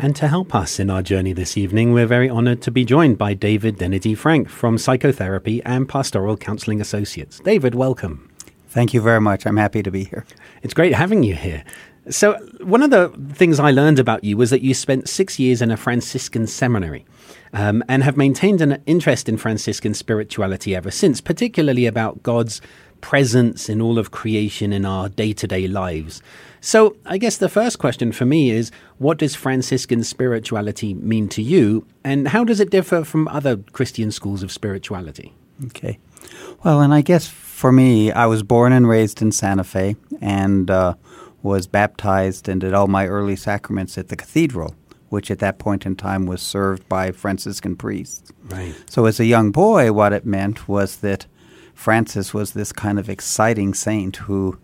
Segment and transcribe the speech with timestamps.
[0.00, 3.18] And to help us in our journey this evening, we're very honored to be joined
[3.18, 7.40] by David Denedy Frank from Psychotherapy and Pastoral Counseling Associates.
[7.40, 8.30] David, welcome.
[8.68, 9.44] Thank you very much.
[9.44, 10.24] I'm happy to be here.
[10.62, 11.64] It's great having you here.
[12.10, 15.60] So, one of the things I learned about you was that you spent six years
[15.60, 17.04] in a Franciscan seminary
[17.52, 22.60] um, and have maintained an interest in Franciscan spirituality ever since, particularly about God's
[23.00, 26.22] presence in all of creation in our day to day lives.
[26.60, 31.42] So, I guess the first question for me is what does Franciscan spirituality mean to
[31.42, 35.34] you, and how does it differ from other Christian schools of spirituality?
[35.66, 35.98] Okay.
[36.64, 40.70] Well, and I guess for me, I was born and raised in Santa Fe and
[40.70, 40.94] uh,
[41.42, 44.74] was baptized and did all my early sacraments at the cathedral,
[45.08, 48.32] which at that point in time was served by Franciscan priests.
[48.44, 48.74] Right.
[48.88, 51.26] So, as a young boy, what it meant was that
[51.74, 54.58] Francis was this kind of exciting saint who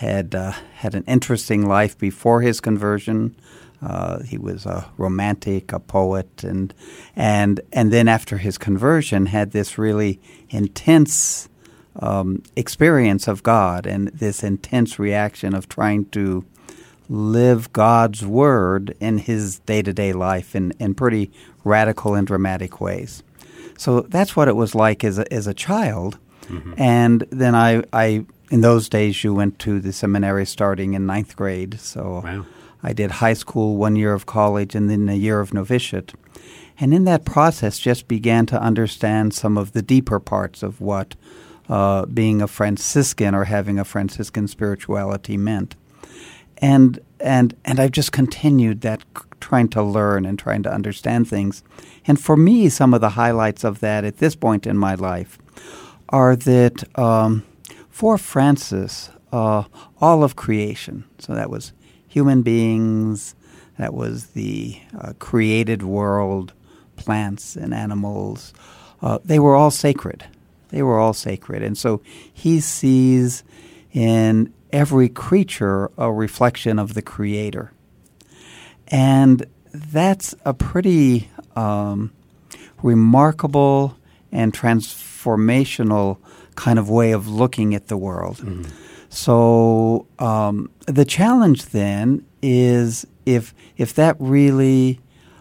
[0.00, 3.36] had uh, had an interesting life before his conversion.
[3.82, 6.72] Uh, he was a romantic, a poet, and
[7.14, 11.50] and and then after his conversion, had this really intense
[11.96, 16.46] um, experience of God and this intense reaction of trying to
[17.10, 21.30] live God's word in his day to day life in, in pretty
[21.62, 23.22] radical and dramatic ways.
[23.76, 26.18] So that's what it was like as a, as a child.
[26.44, 26.74] Mm-hmm.
[26.78, 31.36] And then I, I in those days, you went to the seminary starting in ninth
[31.36, 31.78] grade.
[31.78, 32.44] So wow.
[32.82, 36.12] I did high school, one year of college, and then a year of novitiate.
[36.80, 41.14] And in that process, just began to understand some of the deeper parts of what
[41.68, 45.76] uh, being a Franciscan or having a Franciscan spirituality meant.
[46.58, 49.02] And and and I've just continued that,
[49.40, 51.62] trying to learn and trying to understand things.
[52.06, 55.38] And for me, some of the highlights of that at this point in my life
[56.08, 56.98] are that.
[56.98, 57.44] Um,
[57.90, 59.64] for Francis, uh,
[60.00, 61.72] all of creation, so that was
[62.08, 63.34] human beings,
[63.78, 66.52] that was the uh, created world,
[66.96, 68.52] plants and animals,
[69.02, 70.24] uh, they were all sacred.
[70.68, 71.62] They were all sacred.
[71.62, 72.02] And so
[72.32, 73.42] he sees
[73.92, 77.72] in every creature a reflection of the Creator.
[78.88, 82.12] And that's a pretty um,
[82.82, 83.96] remarkable
[84.30, 86.18] and transformational
[86.64, 88.36] kind of way of looking at the world.
[88.36, 88.70] Mm.
[89.08, 95.00] So um, the challenge then is if if that really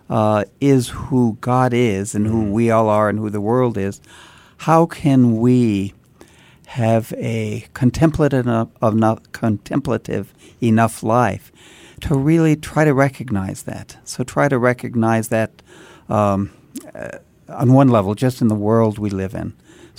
[0.09, 2.51] uh, is who God is and who mm.
[2.51, 3.99] we all are and who the world is,
[4.57, 5.93] how can we
[6.67, 8.47] have a contemplative
[8.81, 11.51] enough, contemplative enough life
[12.01, 13.97] to really try to recognize that?
[14.05, 15.51] So try to recognize that
[16.07, 16.51] um,
[16.95, 17.17] uh,
[17.49, 19.53] on one level, just in the world we live in.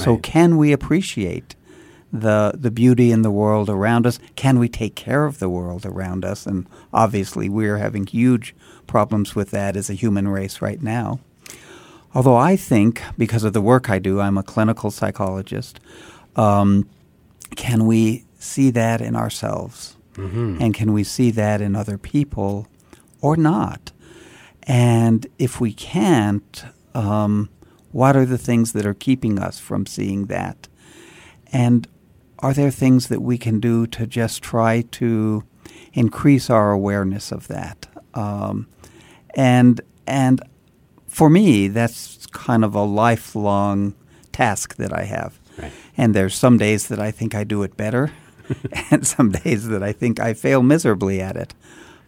[0.04, 1.54] So can we appreciate
[2.12, 4.18] the the beauty in the world around us?
[4.34, 6.46] Can we take care of the world around us?
[6.46, 8.54] And obviously, we're having huge
[8.86, 11.20] problems with that as a human race right now.
[12.14, 15.78] Although I think, because of the work I do, I'm a clinical psychologist.
[16.34, 16.88] Um,
[17.54, 19.96] can we see that in ourselves?
[20.14, 20.58] Mm-hmm.
[20.60, 22.66] And can we see that in other people
[23.20, 23.92] or not?
[24.64, 27.48] And if we can't, um,
[27.92, 30.68] what are the things that are keeping us from seeing that?
[31.52, 31.88] And
[32.38, 35.44] are there things that we can do to just try to
[35.92, 37.86] increase our awareness of that?
[38.14, 38.68] Um,
[39.34, 40.42] and and
[41.06, 43.94] for me, that's kind of a lifelong
[44.32, 45.38] task that I have.
[45.58, 45.72] Right.
[45.96, 48.12] And there's some days that I think I do it better,
[48.90, 51.54] and some days that I think I fail miserably at it.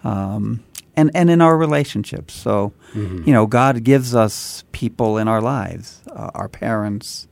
[0.04, 0.64] Um,
[0.96, 2.34] and and in our relationships.
[2.34, 3.24] So, mm-hmm.
[3.26, 7.28] you know, God gives us people in our lives, uh, our parents,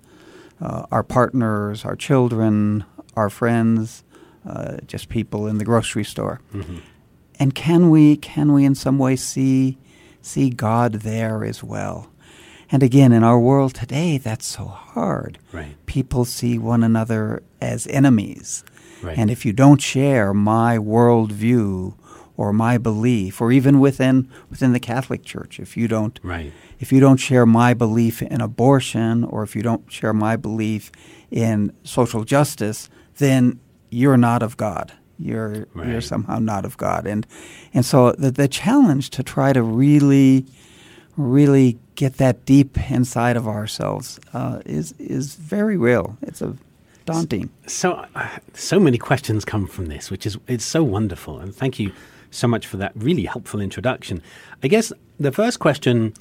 [0.61, 2.85] uh, our partners, our children,
[3.17, 4.05] our friends,
[4.49, 6.41] uh, just people in the grocery store.
[6.55, 6.79] Mm-hmm.
[7.39, 9.79] And can we can we in some way see
[10.21, 12.11] see God there as well?
[12.73, 15.39] And again, in our world today, that's so hard.
[15.53, 15.75] Right.
[15.87, 18.65] People see one another as enemies.
[19.03, 19.19] Right.
[19.19, 21.95] And if you don't share my worldview
[22.37, 26.53] or my belief, or even within within the Catholic Church, if you don't right.
[26.79, 30.91] if you don't share my belief in abortion, or if you don't share my belief
[31.31, 32.89] in social justice,
[33.19, 33.61] then
[33.91, 34.93] you're not of God.
[35.19, 35.89] You're right.
[35.89, 37.27] you're somehow not of God, and
[37.75, 40.47] and so the the challenge to try to really
[41.17, 46.17] really get that deep inside of ourselves uh, is is very real.
[46.23, 46.57] It's a
[47.05, 47.51] daunting.
[47.67, 48.05] So,
[48.55, 51.93] so many questions come from this, which is it's so wonderful, and thank you
[52.31, 54.23] so much for that really helpful introduction.
[54.63, 56.15] I guess the first question.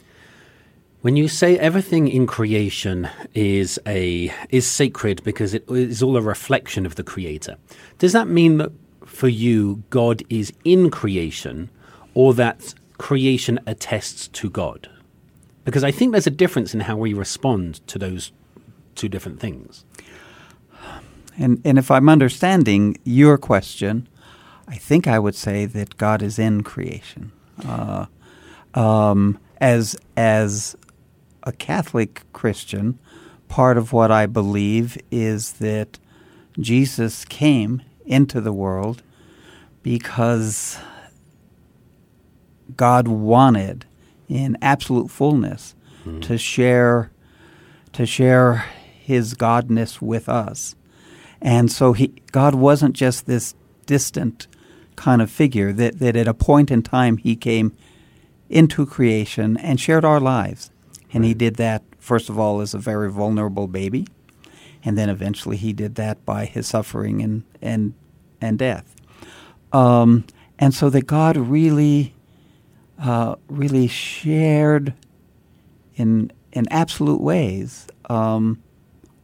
[1.01, 6.21] When you say everything in creation is a is sacred because it is all a
[6.21, 7.55] reflection of the creator,
[7.99, 8.73] does that mean that
[9.05, 11.69] for you God is in creation
[12.15, 14.89] or that creation attests to God?
[15.63, 18.33] Because I think there's a difference in how we respond to those
[18.95, 19.85] two different things.
[21.37, 24.09] And, and if I'm understanding your question,
[24.69, 27.31] I think I would say that God is in creation.
[27.67, 28.05] Uh,
[28.75, 30.75] um, as as
[31.43, 32.99] a Catholic Christian,
[33.47, 35.97] part of what I believe is that
[36.59, 39.01] Jesus came into the world
[39.81, 40.77] because
[42.77, 43.85] God wanted
[44.27, 45.75] in absolute fullness
[46.05, 46.19] mm-hmm.
[46.21, 47.11] to share
[47.93, 48.65] to share
[48.99, 50.75] his godness with us.
[51.41, 53.55] And so he God wasn't just this
[53.87, 54.47] distant
[54.99, 57.75] kind of figure that, that at a point in time he came
[58.49, 60.71] into creation and shared our lives.
[61.13, 64.07] And he did that first of all as a very vulnerable baby,
[64.83, 67.93] and then eventually he did that by his suffering and and
[68.41, 68.95] and death.
[69.71, 70.25] Um,
[70.57, 72.13] and so that God really
[73.01, 74.93] uh, really shared
[75.95, 78.61] in in absolute ways um,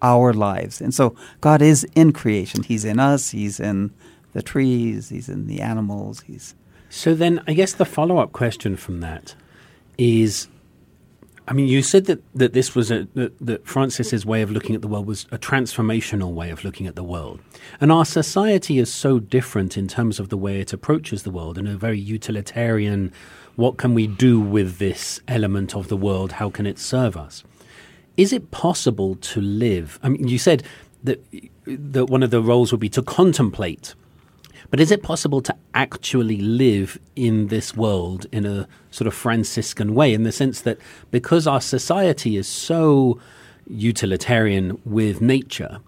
[0.01, 0.81] our lives.
[0.81, 2.63] And so God is in creation.
[2.63, 3.31] He's in us.
[3.31, 3.91] He's in
[4.35, 5.09] the trees.
[5.09, 6.21] He's in the animals.
[6.27, 6.53] He's
[6.89, 9.33] so then I guess the follow up question from that
[9.97, 10.47] is
[11.47, 14.75] I mean, you said that, that this was a that, that Francis's way of looking
[14.75, 17.39] at the world was a transformational way of looking at the world,
[17.79, 21.57] and our society is so different in terms of the way it approaches the world
[21.57, 23.11] in a very utilitarian
[23.55, 26.33] what can we do with this element of the world?
[26.33, 27.43] How can it serve us?
[28.17, 29.97] Is it possible to live?
[30.03, 30.63] I mean, you said
[31.05, 31.23] that,
[31.65, 33.95] that one of the roles would be to contemplate.
[34.69, 39.95] But is it possible to actually live in this world in a sort of Franciscan
[39.95, 40.77] way, in the sense that
[41.11, 43.19] because our society is so
[43.67, 45.79] utilitarian with nature,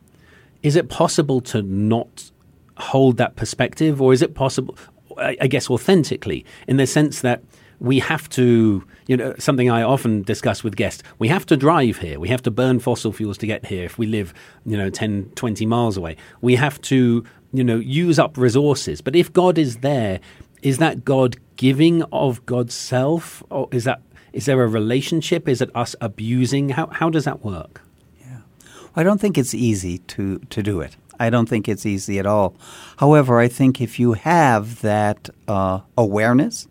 [0.63, 2.31] is it possible to not
[2.77, 4.77] hold that perspective, or is it possible,
[5.17, 7.43] I guess, authentically, in the sense that
[7.79, 11.97] we have to, you know, something I often discuss with guests, we have to drive
[11.97, 12.19] here.
[12.19, 14.33] We have to burn fossil fuels to get here if we live,
[14.65, 16.17] you know, 10, 20 miles away.
[16.41, 17.23] We have to,
[17.57, 19.01] you know, use up resources.
[19.01, 20.19] But if God is there,
[20.61, 23.41] is that God giving of God's self?
[23.49, 24.01] Or is that,
[24.31, 25.49] is there a relationship?
[25.49, 26.69] Is it us abusing?
[26.69, 27.81] How, how does that work?
[28.19, 28.41] Yeah.
[28.73, 30.95] Well, I don't think it's easy to, to do it.
[31.19, 32.55] I don't think it's easy at all.
[32.97, 36.67] However, I think if you have that uh, awareness,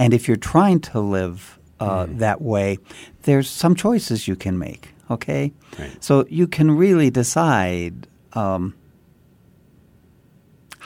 [0.00, 2.18] and if you're trying to live uh, mm.
[2.18, 2.78] that way,
[3.22, 4.88] there's some choices you can make.
[5.10, 6.04] Okay, right.
[6.04, 8.74] so you can really decide um,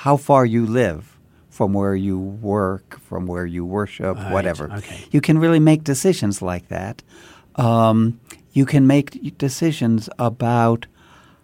[0.03, 1.17] how far you live
[1.49, 4.33] from where you work, from where you worship, right.
[4.33, 4.69] whatever.
[4.79, 5.05] Okay.
[5.13, 7.05] You can really make decisions like that.
[7.55, 8.19] Um,
[8.53, 10.87] you can make decisions about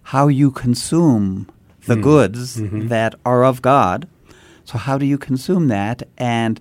[0.02, 1.48] how you consume
[1.86, 2.02] the mm.
[2.02, 2.88] goods mm-hmm.
[2.88, 4.08] that are of God.
[4.64, 6.02] So, how do you consume that?
[6.16, 6.60] And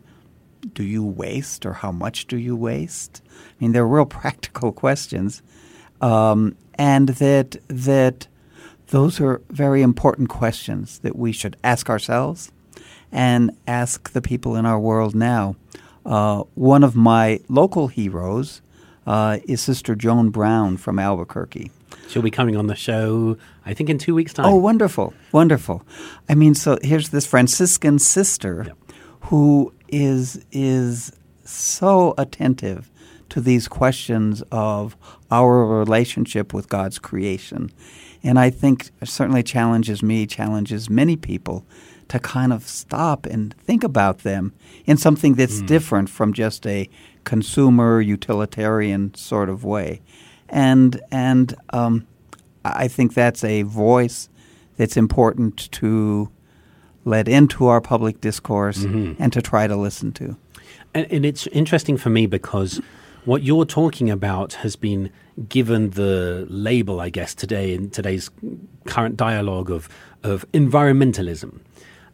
[0.76, 3.24] do you waste or how much do you waste?
[3.26, 5.42] I mean, they're real practical questions,
[6.00, 8.28] um, and that that
[8.88, 12.52] those are very important questions that we should ask ourselves
[13.12, 15.56] and ask the people in our world now.
[16.06, 18.62] Uh, one of my local heroes
[19.06, 21.72] uh, is Sister Joan Brown from Albuquerque.
[22.08, 24.46] She'll be coming on the show, I think, in two weeks' time.
[24.46, 25.86] Oh, wonderful, wonderful.
[26.30, 28.78] I mean, so here's this Franciscan sister yep.
[29.22, 31.12] who is is
[31.44, 32.90] so attentive
[33.30, 34.96] to these questions of
[35.32, 37.72] our relationship with God's creation.
[38.24, 41.66] And I think certainly challenges me, challenges many people
[42.08, 44.54] to kind of stop and think about them
[44.86, 45.68] in something that's mm.
[45.68, 46.90] different from just a
[47.24, 50.02] consumer utilitarian sort of way.
[50.50, 52.08] And and um,
[52.64, 54.30] I think that's a voice
[54.78, 56.30] that's important to
[57.04, 59.22] let into our public discourse mm-hmm.
[59.22, 60.38] and to try to listen to.
[60.94, 62.82] And, and, it's interesting for me because
[63.28, 65.12] what you're talking about has been
[65.50, 68.32] given the label, I guess, today in today's
[68.86, 69.90] current dialogue of,
[70.24, 71.60] of environmentalism.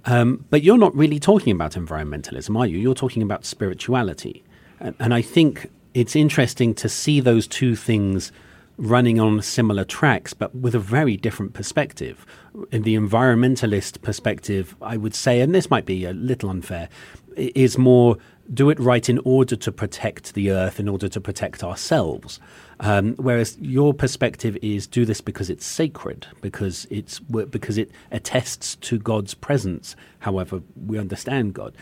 [0.06, 2.80] Um, but you're not really talking about environmentalism, are you?
[2.80, 4.44] You're talking about spirituality.
[4.80, 8.32] And, and I think it's interesting to see those two things
[8.78, 12.26] running on similar tracks, but with a very different perspective.
[12.72, 16.90] In the environmentalist perspective, I would say, and this might be a little unfair,
[17.38, 18.18] is more
[18.54, 22.40] do it right in order to protect the earth, in order to protect ourselves.
[22.80, 28.76] Um, whereas your perspective is do this because it's sacred, because it's because it attests
[28.78, 29.96] to God's presence.
[30.20, 31.76] However, we understand God,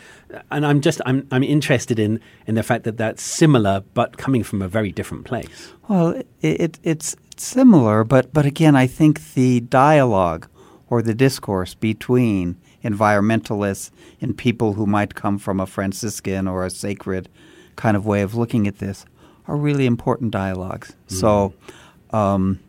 [0.50, 4.44] and I'm just I'm I'm interested in in the fact that that's similar, but coming
[4.44, 5.72] from a very different place.
[5.88, 10.46] Well, it, it it's similar, but but again, I think the dialogue
[10.88, 16.70] or the discourse between environmentalists and people who might come from a Franciscan or a
[16.70, 17.28] sacred
[17.76, 19.04] kind of way of looking at this
[19.48, 20.92] are really important dialogues.
[20.92, 21.14] Mm-hmm.
[21.16, 21.54] So,
[22.10, 22.60] um,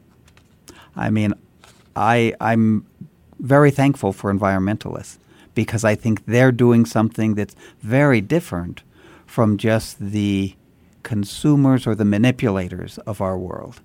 [0.96, 1.34] I mean,
[1.96, 2.86] I I'm
[3.40, 5.18] very thankful for environmentalists
[5.56, 8.84] because I think they're doing something that's very different
[9.26, 10.56] from just the
[11.04, 13.82] consumers or the manipulators of our world.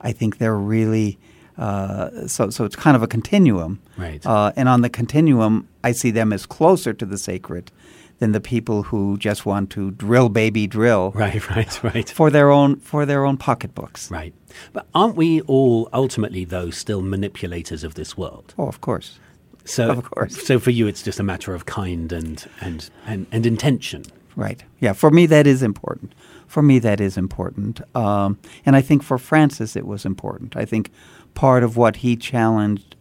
[0.00, 1.18] I think they're really
[1.58, 3.80] uh, so so it's kind of a continuum.
[3.96, 4.24] Right.
[4.24, 7.70] Uh, and on the continuum, I see them as closer to the sacred
[8.18, 11.12] than the people who just want to drill baby drill.
[11.22, 12.08] Right, right, right.
[12.08, 14.10] For their own for their own pocketbooks.
[14.10, 14.34] Right.
[14.72, 18.54] But aren't we all ultimately though still manipulators of this world?
[18.58, 19.18] Oh, of course.
[19.64, 20.40] So of course.
[20.46, 24.04] So for you it's just a matter of kind and and and, and intention.
[24.36, 24.62] Right.
[24.80, 24.92] Yeah.
[24.94, 26.14] For me, that is important.
[26.46, 27.80] For me, that is important.
[27.96, 30.56] Um, and I think for Francis, it was important.
[30.56, 30.90] I think
[31.34, 32.96] part of what he challenged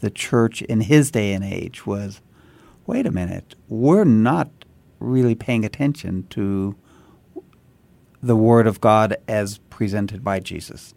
[0.00, 2.20] the church in his day and age was
[2.86, 4.50] wait a minute, we're not
[5.00, 6.76] really paying attention to
[8.22, 10.94] the Word of God as presented by Jesus.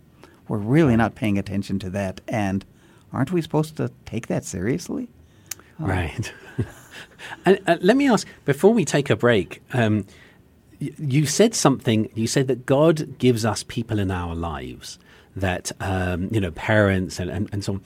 [0.48, 2.22] We're really not paying attention to that.
[2.28, 2.66] And
[3.12, 5.10] aren't we supposed to take that seriously?
[5.78, 6.34] Right.
[7.46, 9.62] and uh, let me ask before we take a break.
[9.74, 10.06] Um,
[10.80, 12.10] you said something.
[12.14, 15.00] You said that God gives us people in our lives
[15.40, 17.82] that um, you know parents and, and, and so on.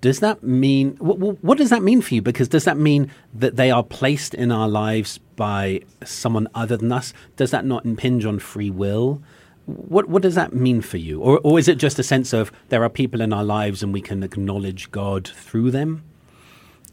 [0.00, 2.22] Does that mean what, what does that mean for you?
[2.22, 6.92] Because does that mean that they are placed in our lives by someone other than
[6.92, 7.12] us?
[7.36, 9.22] Does that not impinge on free will?
[9.64, 12.52] What what does that mean for you, or or is it just a sense of
[12.68, 16.04] there are people in our lives and we can acknowledge God through them?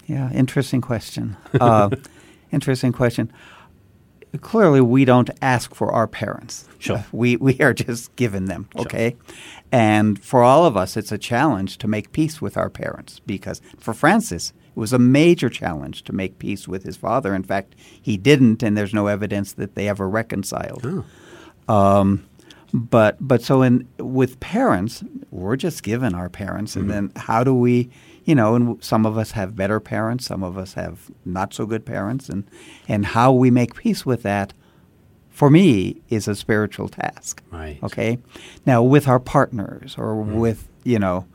[0.08, 1.38] Yeah, interesting question.
[1.54, 1.90] Uh,
[2.52, 3.32] interesting question.
[4.42, 6.68] Clearly, we don't ask for our parents.
[6.80, 7.06] Sure.
[7.12, 8.68] We we are just given them.
[8.76, 9.36] Okay, sure.
[9.72, 13.62] and for all of us, it's a challenge to make peace with our parents because
[13.78, 17.36] for Francis, it was a major challenge to make peace with his father.
[17.36, 20.84] In fact, he didn't, and there's no evidence that they ever reconciled.
[20.84, 21.06] Oh.
[21.74, 22.26] Um,
[22.74, 27.08] but but so in with parents, we're just given our parents, and mm-hmm.
[27.08, 27.90] then how do we
[28.26, 31.66] you know, and some of us have better parents, some of us have not so
[31.66, 32.46] good parents, and
[32.88, 34.54] and how we make peace with that,
[35.30, 37.44] for me, is a spiritual task.
[37.52, 37.80] Right.
[37.84, 38.20] Okay.
[38.66, 40.36] Now, with our partners or mm.
[40.36, 41.28] with you know,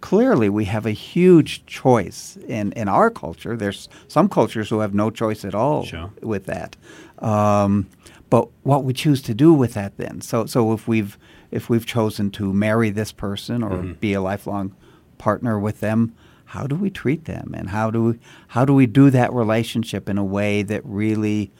[0.00, 3.56] clearly we have a huge choice in in our culture.
[3.56, 6.10] There's some cultures who have no choice at all sure.
[6.22, 6.76] with that.
[7.18, 7.88] Um,
[8.32, 10.22] but what we choose to do with that then.
[10.22, 11.18] So so if we've
[11.50, 13.92] if we've chosen to marry this person or mm-hmm.
[14.00, 14.74] be a lifelong
[15.18, 16.14] partner with them,
[16.46, 20.08] how do we treat them, and how do we, how do we do that relationship
[20.08, 21.50] in a way that really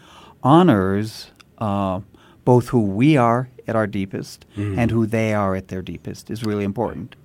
[0.43, 2.01] honors uh,
[2.47, 4.79] both who we are at our deepest mm.
[4.79, 7.17] and who they are at their deepest is really important.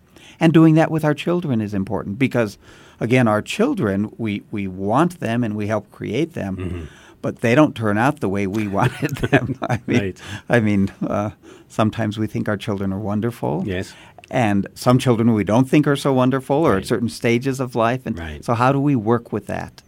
[0.42, 2.58] And doing that with our children is important because,
[3.00, 6.58] again, our children we we want them and we help create them.
[6.58, 6.86] Mm-hmm
[7.27, 9.60] but they don't turn out the way we wanted them.
[9.69, 10.22] I mean, right.
[10.48, 11.31] I mean, uh,
[11.67, 13.63] sometimes we think our children are wonderful.
[13.65, 13.93] Yes.
[14.31, 16.84] And some children we don't think are so wonderful or right.
[16.84, 18.05] at certain stages of life.
[18.05, 18.46] And right.
[18.46, 19.81] so, how do we work with that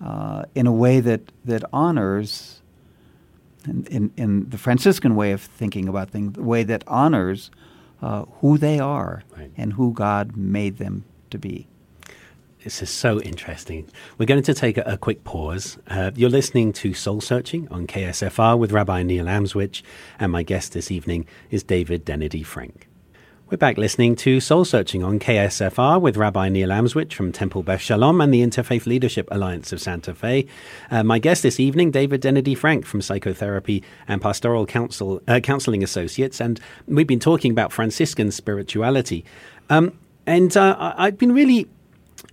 [0.00, 2.62] uh, in a way that, that honors,
[3.64, 7.50] in, in, in, the Franciscan way of thinking about things, the way that honors
[8.00, 9.24] uh, who they are
[9.56, 11.66] and who God made them to be?
[12.66, 13.88] This is so interesting.
[14.18, 15.78] We're going to take a, a quick pause.
[15.86, 19.82] Uh, you're listening to Soul Searching on KSFR with Rabbi Neil Amswych,
[20.18, 22.88] and my guest this evening is David Denedy Frank.
[23.48, 27.80] We're back listening to Soul Searching on KSFR with Rabbi Neil Amswych from Temple Beth
[27.80, 30.48] Shalom and the Interfaith Leadership Alliance of Santa Fe.
[30.90, 35.84] Uh, my guest this evening, David Denedy Frank from Psychotherapy and Pastoral Counsel, uh, Counseling
[35.84, 36.58] Associates, and
[36.88, 39.24] we've been talking about Franciscan spirituality.
[39.70, 39.96] Um,
[40.26, 41.68] and uh, I've been really,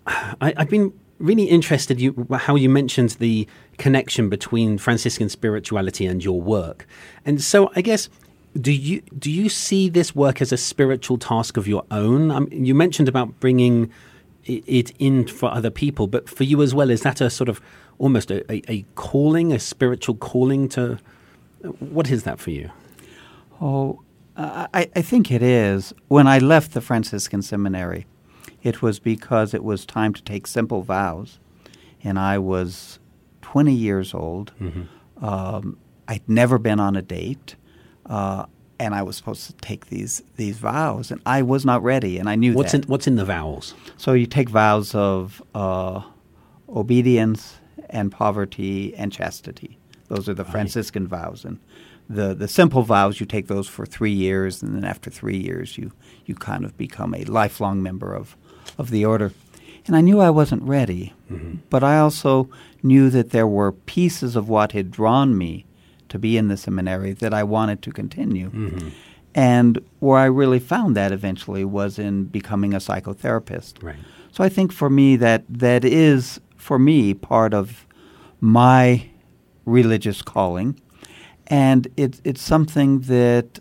[0.07, 6.24] I, have been really interested you, how you mentioned the connection between Franciscan spirituality and
[6.24, 6.86] your work.
[7.25, 8.10] And so I guess
[8.60, 12.31] do you do you see this work as a spiritual task of your own?
[12.31, 13.91] Um, you mentioned about bringing
[14.45, 17.62] it in for other people, but for you as well, is that a sort of
[17.98, 21.00] almost a, a, a calling, a spiritual calling to?
[21.79, 22.69] What is that for you?
[23.62, 24.01] Oh,
[24.36, 25.93] I, I think it is.
[26.10, 28.05] When I left the Franciscan seminary,
[28.63, 31.39] it was because it was time to take simple vows,
[32.03, 33.00] and I was
[33.41, 34.53] 20 years old.
[34.60, 35.24] Mm-hmm.
[35.24, 35.77] Um,
[36.08, 37.55] I'd never been on a date.
[38.05, 38.46] Uh,
[38.79, 42.27] and I was supposed to take these these vows, and I was not ready, and
[42.27, 42.86] I knew What's that.
[42.86, 43.74] in What's in the vows?
[43.98, 46.01] So you take vows of uh,
[46.67, 47.58] obedience
[47.89, 49.77] and poverty and chastity.
[50.10, 51.60] Those are the Franciscan vows, and
[52.10, 55.77] the the simple vows you take those for three years, and then after three years
[55.77, 55.91] you
[56.25, 58.36] you kind of become a lifelong member of
[58.77, 59.34] of the order.
[59.86, 61.13] And I knew I wasn't ready,
[61.70, 62.50] but I also
[62.82, 65.65] knew that there were pieces of what had drawn me
[66.10, 68.50] to be in the seminary that I wanted to continue.
[68.50, 68.89] Mm-hmm.
[69.36, 73.82] And where I really found that eventually was in becoming a psychotherapist.
[73.82, 73.98] Right.
[74.32, 77.86] So I think for me that that is for me part of
[78.39, 79.10] my
[79.65, 80.79] religious calling,
[81.48, 83.60] and it's it's something that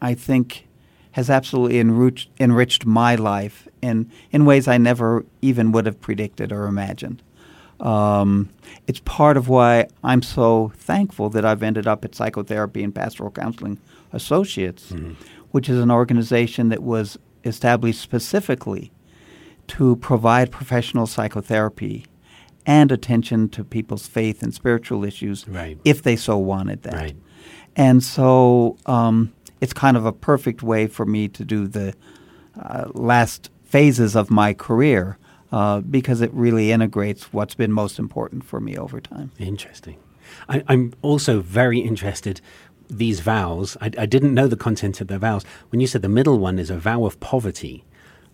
[0.00, 0.66] I think
[1.12, 6.52] has absolutely enriched enriched my life in in ways I never even would have predicted
[6.52, 7.22] or imagined.
[7.80, 8.50] Um,
[8.86, 13.30] it's part of why I'm so thankful that I've ended up at Psychotherapy and Pastoral
[13.30, 13.78] Counseling
[14.12, 14.92] Associates,
[15.50, 18.92] which is an organization that was established specifically
[19.68, 22.04] to provide professional psychotherapy
[22.66, 25.78] and attention to people's faith and spiritual issues Right.
[25.84, 26.92] if they so wanted that.
[26.94, 27.16] Right.
[27.76, 31.94] And so um, it's kind of a perfect way for me to do the
[32.60, 35.18] uh, last phases of my career
[35.52, 39.32] uh, because it really integrates what's been most important for me over time.
[39.38, 39.96] Interesting.
[40.48, 42.40] I, I'm also very interested.
[42.88, 45.44] These vows, I, I didn't know the content of the vows.
[45.70, 47.84] When you said the middle one is a vow of poverty,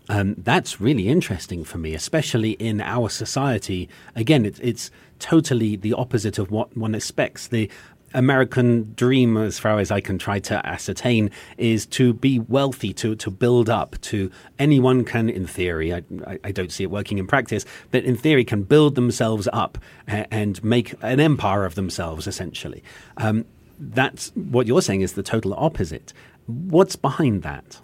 [0.09, 3.89] um, that's really interesting for me, especially in our society.
[4.15, 7.49] Again, it, it's totally the opposite of what one expects.
[7.49, 7.69] The
[8.17, 13.15] American dream, as far as I can try to ascertain, is to be wealthy, to,
[13.15, 16.03] to build up, to anyone can, in theory, I,
[16.43, 19.77] I, don't see it working in practice, but in theory can build themselves up
[20.09, 22.83] and make an empire of themselves, essentially.
[23.19, 23.45] Um,
[23.79, 26.15] that's what you're saying is the total opposite.
[26.47, 27.81] What's behind that?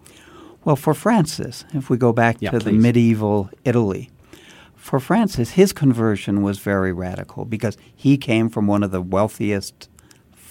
[0.65, 4.09] Well, for Francis, if we go back Yeah, to the medieval Italy,
[4.77, 9.89] for Francis, his conversion was very radical because he came from one of the wealthiest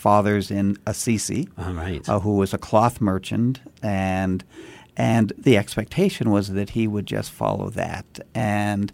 [0.01, 2.07] fathers in Assisi, All right.
[2.09, 4.43] uh, who was a cloth merchant, and
[4.97, 8.19] and the expectation was that he would just follow that.
[8.35, 8.91] And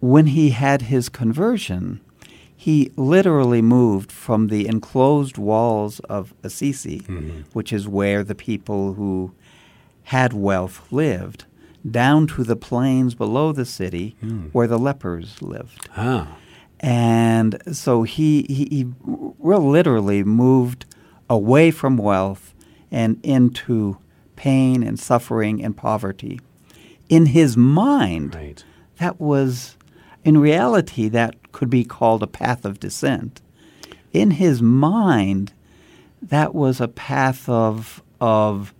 [0.00, 2.00] when he had his conversion,
[2.54, 6.98] he literally moved from the enclosed walls of Assisi,
[7.52, 9.32] which is where the people who
[10.04, 11.44] had wealth lived,
[11.90, 14.16] down to the plains below the city
[14.52, 15.88] where the lepers lived.
[15.96, 16.36] Ah,
[16.80, 20.84] And so he, he, he real literally moved
[21.28, 22.54] away from wealth
[22.90, 23.98] and into
[24.36, 26.40] pain and suffering and poverty.
[27.08, 28.64] In his mind, right.
[28.98, 29.76] that was,
[30.24, 33.40] in reality, that could be called a path of descent.
[34.12, 35.52] In his mind,
[36.20, 38.74] that was a path of, of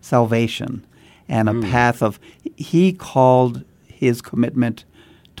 [0.00, 0.86] salvation
[1.28, 1.62] and a hmm.
[1.62, 2.18] path of,
[2.56, 4.84] he called his commitment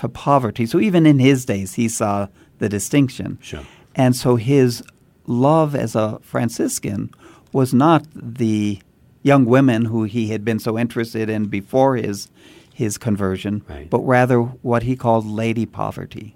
[0.02, 0.66] to poverty.
[0.66, 2.26] So even in his days, he saw
[2.58, 3.38] the distinction.
[3.40, 3.64] Sure.
[3.94, 4.82] And so his
[5.26, 7.10] love as a Franciscan
[7.52, 8.80] was not the
[9.22, 12.28] young women who he had been so interested in before his
[12.74, 13.88] his conversion, Right.
[13.90, 16.34] but rather what he called lady poverty.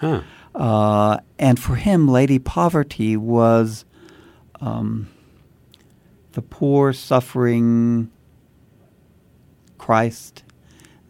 [0.00, 0.20] Huh.
[0.54, 3.84] Uh, and for him, lady poverty was
[4.60, 5.08] um,
[6.32, 8.10] the poor, suffering
[9.78, 10.42] Christ,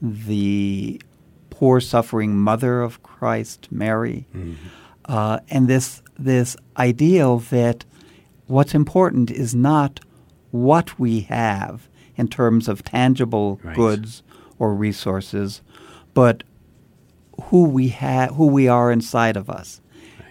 [0.02, 1.00] the
[1.58, 4.26] poor, suffering mother of Christ, Mary,
[5.06, 7.84] uh, and this this ideal that
[8.46, 10.00] what's important is not
[10.50, 13.76] what we have in terms of tangible Right.
[13.76, 14.22] goods
[14.58, 15.60] or resources,
[16.14, 16.42] but
[17.50, 19.80] who we have, who we are inside of us,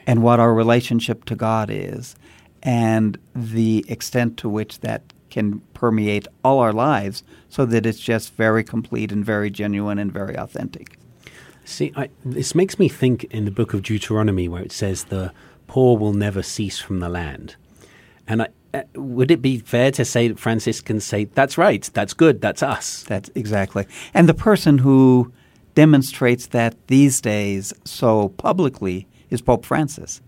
[0.07, 2.15] and what our relationship to God is,
[2.63, 8.33] and the extent to which that can permeate all our lives, so that it's just
[8.35, 10.97] very complete and very genuine and very authentic.
[11.65, 15.33] See, I, this makes me think in the book of Deuteronomy where it says the
[15.67, 17.55] poor will never cease from the land.
[18.27, 22.13] And I, uh, would it be fair to say that Franciscans say, that's right, that's
[22.13, 23.03] good, that's us?
[23.03, 23.87] That's exactly.
[24.13, 25.33] And the person who
[25.73, 30.21] demonstrates that these days so publicly is Pope Francis.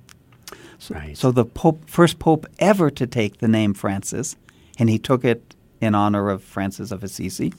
[0.80, 1.18] So, Right.
[1.18, 4.36] so the pope, first pope ever to take the name Francis,
[4.78, 7.54] and he took it in honor of Francis of Assisi,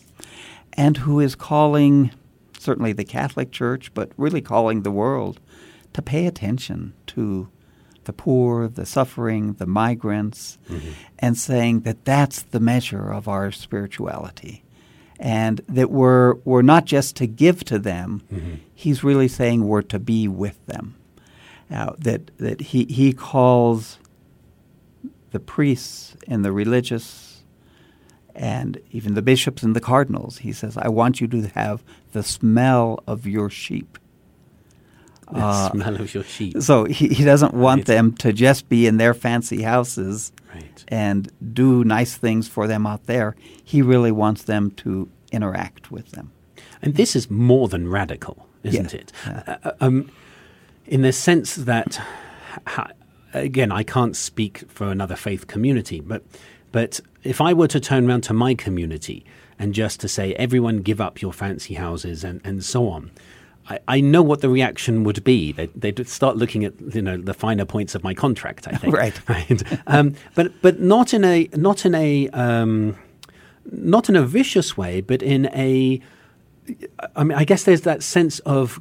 [0.75, 2.13] and who is calling
[2.59, 5.41] certainly the Catholic Church, but really calling the world
[5.93, 7.49] to pay attention to
[8.05, 10.59] the poor, the suffering, the migrants,
[11.19, 14.63] and saying that that's the measure of our spirituality.
[15.21, 18.23] And that we're, we're not just to give to them,
[18.75, 20.95] he's really saying we're to be with them.
[21.71, 23.99] uh, that that he he calls
[25.33, 27.28] the priests and the religious
[28.39, 30.39] and even the bishops and the cardinals.
[30.39, 33.99] He says, "I want you to have the smell of your sheep."
[35.31, 36.63] The uh, smell of your sheep.
[36.63, 37.87] So he, he doesn't want right.
[37.87, 40.85] them to just be in their fancy houses right.
[40.89, 43.37] and do nice things for them out there.
[43.63, 46.33] He really wants them to interact with them.
[46.81, 49.01] And this is more than radical, isn't yeah.
[49.01, 49.13] it?
[49.27, 49.43] Yeah.
[49.47, 50.11] Uh, uh um,
[50.87, 52.01] in the sense that,
[53.35, 56.23] again, I can't speak for another faith community, but
[56.73, 59.25] but if I were to turn around to my community
[59.59, 63.11] and just to say, everyone give up your fancy houses and, and so on,
[63.69, 65.53] I, I know what the reaction would be.
[65.53, 68.67] They'd, they'd, start looking at you know the finer points of my contract.
[68.67, 69.63] I think, right, right.
[69.87, 72.97] Um, but but not in a not in a um,
[73.71, 76.01] not in a vicious way, but in a
[77.15, 78.81] I mean, I guess there's that sense of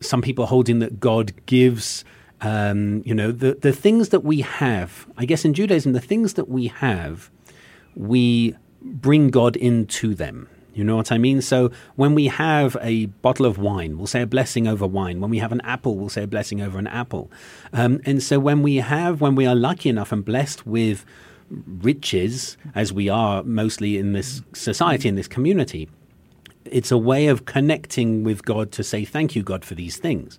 [0.00, 2.04] some people holding that God gives.
[2.42, 5.06] Um, you know, the the things that we have.
[5.16, 7.30] I guess in Judaism, the things that we have,
[7.96, 10.48] we bring God into them.
[10.74, 11.40] You know what I mean?
[11.40, 15.20] So when we have a bottle of wine, we'll say a blessing over wine.
[15.20, 17.30] When we have an apple, we'll say a blessing over an apple.
[17.72, 21.06] Um, and so when we have, when we are lucky enough and blessed with
[21.48, 25.88] riches, as we are mostly in this society, in this community,
[26.66, 30.38] it's a way of connecting with God to say, thank you, God, for these things.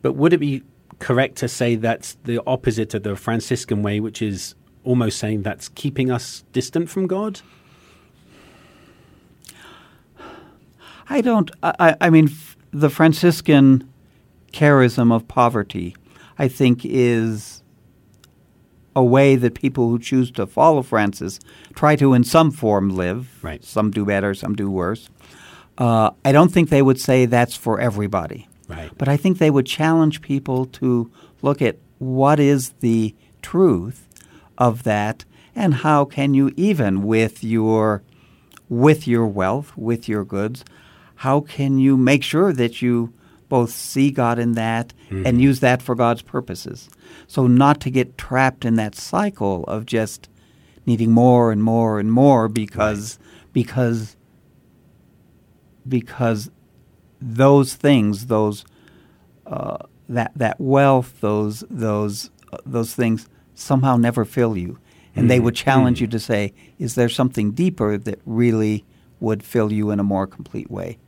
[0.00, 0.62] But would it be
[1.00, 5.68] correct to say that's the opposite of the Franciscan way, which is almost saying that's
[5.68, 7.40] keeping us distant from God?
[11.08, 11.50] I don't.
[11.62, 12.30] I, I mean,
[12.70, 13.88] the Franciscan
[14.52, 15.96] charism of poverty,
[16.38, 17.62] I think, is
[18.94, 21.40] a way that people who choose to follow Francis
[21.74, 23.42] try to, in some form, live.
[23.42, 23.64] Right.
[23.64, 25.08] Some do better, some do worse.
[25.78, 28.48] Uh, I don't think they would say that's for everybody.
[28.68, 28.90] Right.
[28.96, 34.08] But I think they would challenge people to look at what is the truth
[34.62, 35.24] of that
[35.56, 38.04] and how can you even with your
[38.68, 40.64] with your wealth, with your goods,
[41.16, 43.12] how can you make sure that you
[43.48, 45.26] both see God in that mm-hmm.
[45.26, 46.88] and use that for God's purposes?
[47.26, 50.28] So not to get trapped in that cycle of just
[50.86, 53.52] needing more and more and more because right.
[53.52, 54.16] because
[55.86, 56.50] because
[57.20, 58.64] those things, those
[59.44, 64.78] uh, that that wealth, those those uh, those things somehow never fill you,
[65.14, 68.84] and they would challenge mm you to say, "Is there something deeper that really
[69.20, 70.98] would fill you in a more complete way?"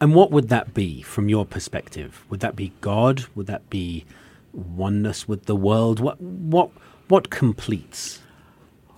[0.00, 2.24] And what would that be from your perspective?
[2.28, 3.24] Would that be God?
[3.34, 4.04] Would that be
[4.52, 6.00] oneness with the world?
[6.00, 6.70] What what
[7.08, 8.20] what completes?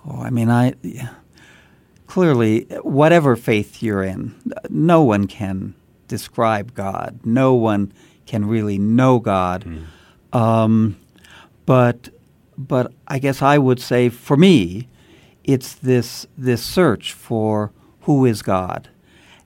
[0.05, 0.73] Oh, I mean, I
[2.13, 4.35] clearly, whatever faith you're in,
[4.69, 5.73] no one can
[6.07, 7.19] describe God.
[7.23, 7.91] No one
[8.27, 9.65] can really know God.
[9.65, 10.37] Mm.
[10.37, 10.97] Um,
[11.65, 12.09] but
[12.67, 14.87] but I guess I would say for me,
[15.43, 17.71] it's this this search for
[18.01, 18.89] who is God,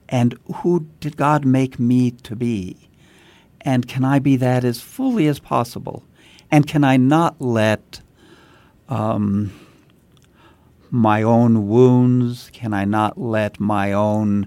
[0.08, 2.88] and who did God make me to be,
[3.60, 6.04] and can I be that as fully as possible,
[6.50, 8.00] and can I not let
[8.88, 9.52] um,
[10.90, 12.50] my own wounds?
[12.52, 14.46] Can I not let my own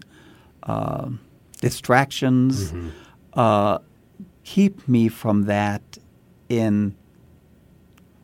[0.63, 1.09] uh,
[1.59, 2.89] distractions mm-hmm.
[3.33, 3.79] uh,
[4.43, 5.97] keep me from that
[6.49, 6.95] in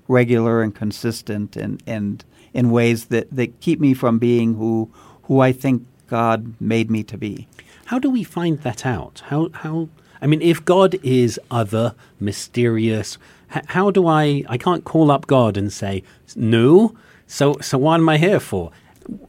[0.07, 4.91] regular and consistent and, and in ways that, that keep me from being who
[5.23, 7.47] who I think God made me to be.
[7.85, 9.23] How do we find that out?
[9.25, 9.89] How how
[10.21, 13.17] I mean, if God is other, mysterious,
[13.49, 14.43] how do I?
[14.49, 16.03] I can't call up God and say,
[16.35, 16.95] "No,
[17.27, 18.71] so, so what am I here for?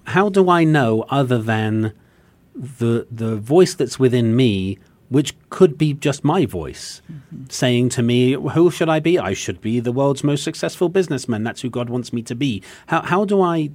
[0.05, 1.93] How do I know other than
[2.55, 7.45] the the voice that's within me, which could be just my voice, mm-hmm.
[7.49, 9.19] saying to me, "Who should I be?
[9.19, 11.45] I should be the world's most successful businessman.
[11.45, 13.71] That's who God wants me to be." How how do I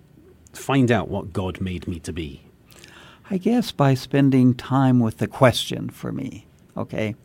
[0.54, 2.42] find out what God made me to be?
[3.30, 6.46] I guess by spending time with the question for me.
[6.78, 7.16] Okay.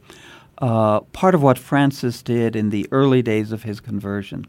[0.58, 4.46] Uh, part of what Francis did in the early days of his conversion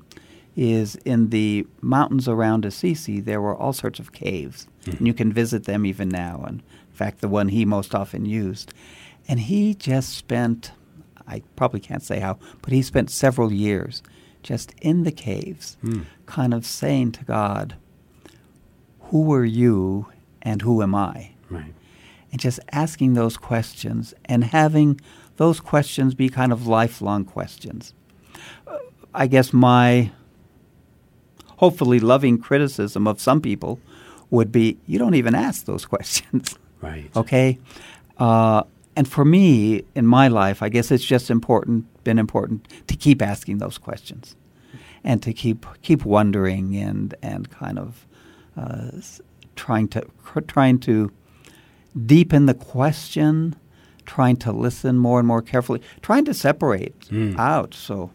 [0.55, 4.67] is in the mountains around Assisi, there were all sorts of caves.
[4.81, 4.97] Mm-hmm.
[4.97, 6.43] And you can visit them even now.
[6.47, 8.73] And in fact, the one he most often used.
[9.29, 10.71] And he just spent,
[11.27, 14.01] I probably can't say how, but he spent several years
[14.41, 16.05] just in the caves, mm.
[16.25, 17.75] kind of saying to God,
[19.01, 20.07] Who are you
[20.41, 21.33] and who am I?
[21.47, 21.75] Right.
[22.31, 24.99] And just asking those questions and having
[25.37, 27.93] those questions be kind of lifelong questions.
[28.65, 28.77] Uh,
[29.13, 30.11] I guess my
[31.57, 33.79] hopefully loving criticism of some people
[34.31, 36.57] would be you don't even ask those questions.
[36.81, 37.11] Right.
[37.15, 37.59] Okay?
[38.17, 38.63] Uh,
[38.99, 43.21] and for me, in my life, I guess it's just important, been important to keep
[43.21, 44.35] asking those questions,
[45.05, 48.05] and to keep keep wondering and and kind of
[48.57, 48.91] uh,
[49.55, 50.05] trying to
[50.47, 51.13] trying to
[52.05, 53.55] deepen the question,
[54.05, 57.39] trying to listen more and more carefully, trying to separate mm.
[57.39, 57.73] out.
[57.73, 58.11] So,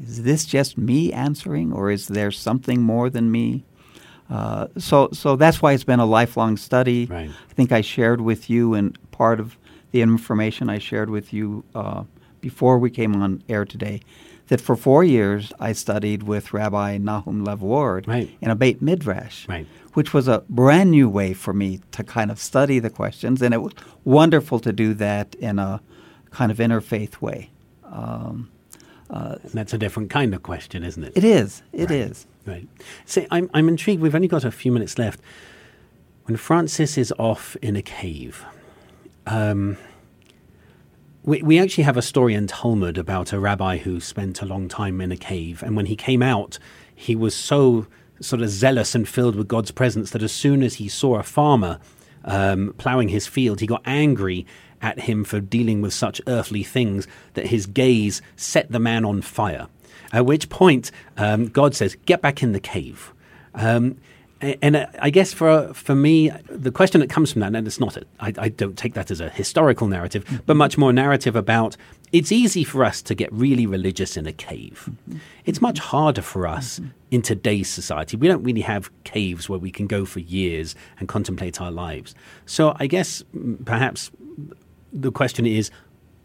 [0.00, 3.64] is this just me answering, or is there something more than me?
[4.30, 7.06] Uh, so, so that's why it's been a lifelong study.
[7.06, 7.28] Right.
[7.28, 9.58] I think I shared with you, and part of
[9.90, 12.04] the information I shared with you uh,
[12.40, 14.00] before we came on air today,
[14.48, 18.30] that for four years I studied with Rabbi Nahum Lev Ward right.
[18.40, 19.66] in a Beit Midrash, right.
[19.94, 23.52] which was a brand new way for me to kind of study the questions, and
[23.52, 23.74] it was
[24.04, 25.80] wonderful to do that in a
[26.30, 27.50] kind of interfaith way.
[27.84, 28.50] Um,
[29.10, 31.12] uh, that's a different kind of question, isn't it?
[31.16, 31.62] It is.
[31.72, 31.98] It right.
[31.98, 32.26] is.
[32.46, 32.68] Right.
[33.04, 34.02] See, I'm, I'm intrigued.
[34.02, 35.20] We've only got a few minutes left.
[36.24, 38.44] When Francis is off in a cave,
[39.28, 39.76] um,
[41.22, 44.68] we, we actually have a story in Talmud about a rabbi who spent a long
[44.68, 46.58] time in a cave, and when he came out,
[46.94, 47.86] he was so
[48.20, 51.22] sort of zealous and filled with God's presence that as soon as he saw a
[51.22, 51.78] farmer
[52.24, 54.46] um, plowing his field, he got angry
[54.80, 59.22] at him for dealing with such earthly things that his gaze set the man on
[59.22, 59.68] fire.
[60.12, 63.12] At which point, um, God says, Get back in the cave.
[63.54, 63.98] Um,
[64.40, 67.96] and I guess for for me, the question that comes from that, and it's not,
[67.96, 70.36] a, I, I don't take that as a historical narrative, mm-hmm.
[70.46, 71.76] but much more narrative about
[72.12, 74.88] it's easy for us to get really religious in a cave.
[74.90, 75.18] Mm-hmm.
[75.44, 76.90] It's much harder for us mm-hmm.
[77.10, 78.16] in today's society.
[78.16, 82.14] We don't really have caves where we can go for years and contemplate our lives.
[82.46, 83.24] So I guess
[83.64, 84.10] perhaps
[84.92, 85.70] the question is,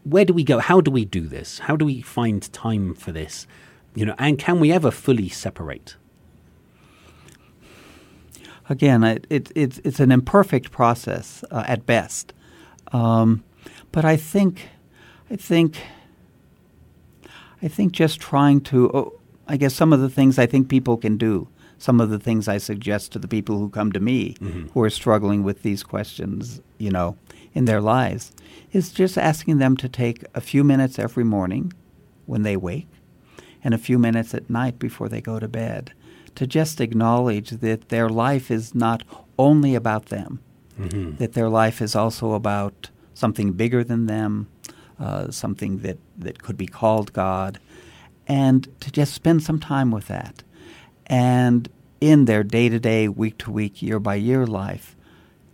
[0.04, 0.58] where do we go?
[0.58, 1.58] How do we do this?
[1.58, 3.46] How do we find time for this?
[3.94, 5.96] You know, and can we ever fully separate?
[8.68, 12.32] Again, it, it, it's, it's an imperfect process uh, at best.
[12.92, 13.44] Um,
[13.92, 14.68] but I think,
[15.30, 15.78] I think,
[17.62, 20.96] I think just trying to, oh, I guess some of the things I think people
[20.96, 21.48] can do,
[21.78, 24.68] some of the things I suggest to the people who come to me mm-hmm.
[24.68, 27.16] who are struggling with these questions, you know,
[27.52, 28.32] in their lives,
[28.72, 31.72] is just asking them to take a few minutes every morning
[32.26, 32.88] when they wake
[33.62, 35.92] and a few minutes at night before they go to bed
[36.34, 39.02] to just acknowledge that their life is not
[39.38, 40.40] only about them,
[40.78, 41.16] mm-hmm.
[41.16, 44.48] that their life is also about something bigger than them,
[44.98, 47.58] uh, something that, that could be called God,
[48.26, 50.42] and to just spend some time with that.
[51.06, 51.68] And
[52.00, 54.96] in their day to day, week to week, year by year life,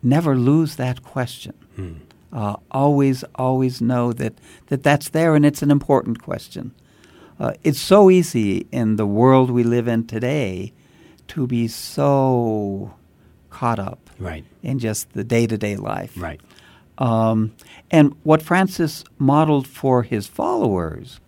[0.02, 1.54] never lose that question.
[1.76, 2.00] Mm.
[2.32, 4.34] Uh, always, always know that,
[4.66, 6.72] that that's there and it's an important question.
[7.40, 10.74] Uh, it's so easy in the world we live in today
[11.26, 12.94] to be so
[13.48, 14.44] caught up right.
[14.62, 16.12] in just the day to day life.
[16.16, 16.40] Right.
[16.98, 17.54] Um,
[17.90, 21.18] and what Francis modeled for his followers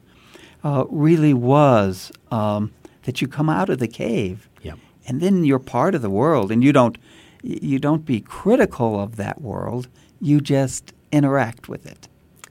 [0.62, 4.78] uh, really was um, that you come out of the cave, yep.
[5.06, 6.98] and then you're part of the world, and you don't
[7.42, 9.88] you don't be critical of that world.
[10.20, 12.06] You just interact with it.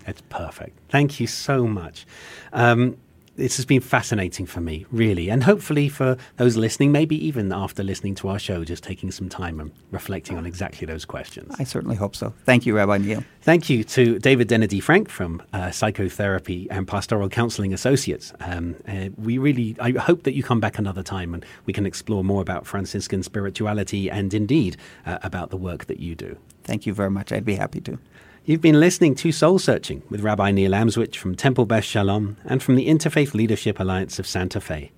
[0.05, 0.77] That's perfect.
[0.89, 2.05] Thank you so much.
[2.51, 2.97] Um,
[3.41, 7.83] this has been fascinating for me, really, and hopefully for those listening, maybe even after
[7.83, 11.55] listening to our show, just taking some time and reflecting on exactly those questions.
[11.57, 12.33] I certainly hope so.
[12.45, 13.23] Thank you, Rabbi Neil.
[13.41, 18.31] Thank you to David Denedy Frank from uh, Psychotherapy and Pastoral Counseling Associates.
[18.39, 21.87] Um, uh, we really, I hope that you come back another time and we can
[21.87, 24.77] explore more about Franciscan spirituality and indeed
[25.07, 26.37] uh, about the work that you do.
[26.63, 27.31] Thank you very much.
[27.31, 27.97] I'd be happy to.
[28.43, 32.63] You've been listening to Soul Searching with Rabbi Neil Amswych from Temple Beth Shalom and
[32.63, 34.91] from the Interfaith Leadership Alliance of Santa Fe.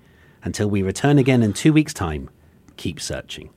[0.46, 2.30] Until we return again in two weeks' time,
[2.78, 3.50] keep searching.